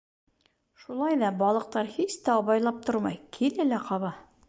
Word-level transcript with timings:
Шулай 0.85 1.19
ҙа 1.25 1.29
балыҡтар 1.43 1.93
һис 1.99 2.17
тә 2.25 2.39
абайлап 2.41 2.83
тормай 2.91 3.25
килә 3.39 3.71
лә 3.75 3.85
ҡаба. 3.91 4.17